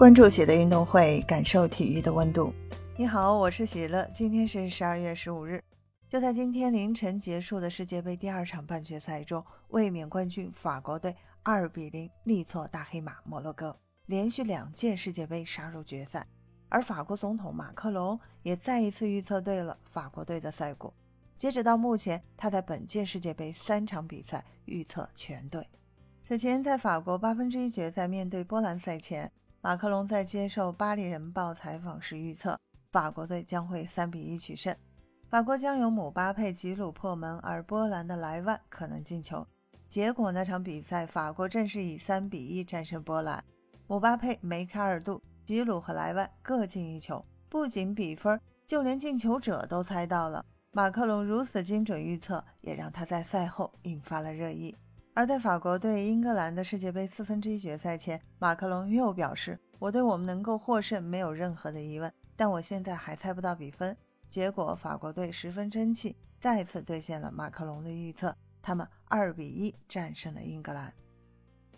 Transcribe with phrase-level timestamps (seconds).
[0.00, 2.54] 关注喜乐运动会，感受体育的温度。
[2.96, 4.02] 你好，我是喜乐。
[4.14, 5.62] 今天是十二月十五日，
[6.08, 13.76] 就在今天凌晨结束的世界杯第二场半决赛中，卫冕冠军法国队二比零力挫大黑马摩洛哥，
[14.06, 16.26] 连续两届世界杯杀入决赛。
[16.70, 20.90] 而法国总统马克龙也再一次预测对了法国队的赛果。
[21.38, 25.68] 截止到目前，他在本届世界杯三场比赛预测全对。
[26.26, 29.30] 此前，在法国八分之一决赛面对波兰赛前。
[29.62, 32.58] 马克龙在接受《巴黎人报》采访时预测，
[32.90, 34.74] 法国队将会三比一取胜，
[35.28, 39.46] 法国将由姆巴佩、吉鲁破门，而波兰的莱万可能进球。
[39.86, 43.44] 结果那场比赛，法国正是以三比一战胜波兰，
[43.86, 47.22] 姆巴佩、梅开二度，吉鲁和莱万各进一球。
[47.50, 50.42] 不仅比分，就连进球者都猜到了。
[50.72, 54.74] 马克龙如此精准预测，也让他在赛后引发了热议。
[55.20, 63.94] 而在法国对英格兰的世界杯四分之一决赛前，马克龙又表示：“我对我们能够获胜没有任何的疑问，但我现在还猜不到比分。”
[64.30, 70.90] 结果，法国队十分争气，再次兑现了马克龙的预测，他们二比一战胜了英格兰。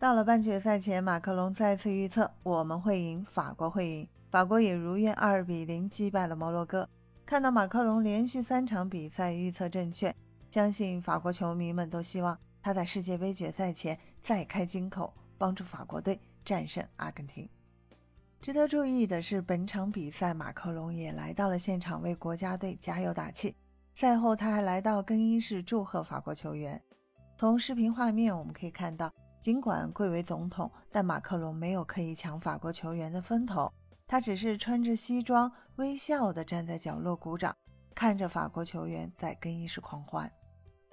[0.00, 6.88] 到了半决赛前，马克龙再次预测：“我们会赢，法国会赢。”法国也如愿二比零击败了摩洛哥。
[7.24, 10.12] 看到马克龙连续三场比赛预测正确，
[10.50, 12.36] 相信法国球迷们都希望。
[12.62, 17.48] 他在世界杯决赛前再开金口，帮助法国队战胜阿根廷。
[18.40, 23.56] 值得注意的是，本场比赛马克龙也来到了现场为国家队加油打气。
[23.94, 26.80] 赛后，他还来到更衣室祝贺法国球员。
[27.36, 33.72] 从视频画面我们可以看到，尽管贵为总统，但马克龙没有刻意抢法国球员的风头，
[34.06, 37.56] 他只是穿着西装，微笑地站在角落鼓掌，
[37.92, 40.30] 看着法国球员在更衣室狂欢。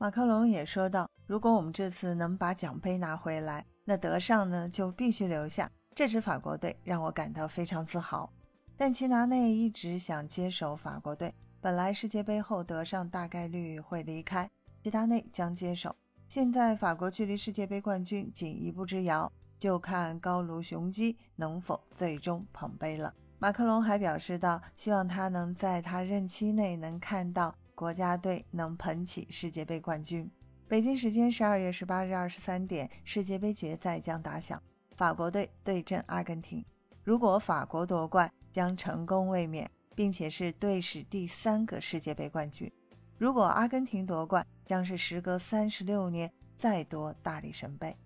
[0.00, 5.68] 马克龙也说道：“如果我们这次能把奖杯拿回来，那德尚呢就必须留下。
[5.92, 8.32] 这支法国队让我感到非常自豪。
[8.76, 11.34] 但齐达内一直想接手法国队。
[11.60, 14.48] 本来世界杯后德尚大概率会离开，
[14.84, 15.96] 齐达内将接手。
[16.28, 30.28] 现在法国距离世界杯冠军仅一步之遥，就看高卢雄鸡能否最终捧杯了。”马克龙还表示道：“希望他能在他任期内能看到。”国家队能捧起世界杯冠军。
[30.66, 34.60] 北京时间十二月十八日二十三点，世界杯决赛将打响，
[34.96, 36.64] 法国队对阵阿根廷。
[37.04, 42.68] 如果法国夺冠，将成功卫冕，并且是队史第三个世界杯冠军；
[43.16, 47.96] 如果阿根廷夺冠，将是时隔三十六年再夺大力神杯，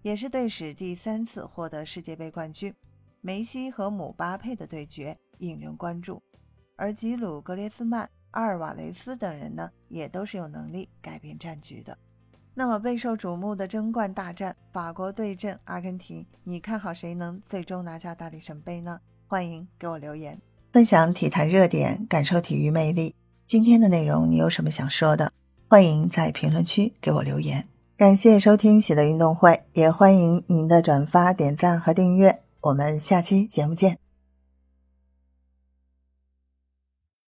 [0.00, 2.74] 也是队史第三次获得世界杯冠军。
[3.20, 6.22] 梅西和姆巴佩的对决引人关注，
[6.74, 8.08] 而吉鲁、格列兹曼。
[8.32, 11.96] 阿尔瓦雷斯等人呢，也都是有能力改变战局的。
[12.54, 19.00] 那么备受瞩目的争冠大战，法国对阵阿根廷，你看好谁能最终拿下大力神杯呢？
[19.26, 20.38] 欢迎给我留言，
[20.72, 23.14] 分享体坛热点，感受体育魅力。
[23.46, 25.32] 今天的内容你有什么想说的？
[25.68, 27.66] 欢迎在评论区给我留言。
[27.96, 32.42] 感谢收听喜乐运动会，也欢迎您的转发、点赞和订阅。
[32.60, 34.09] 我们下期节目见。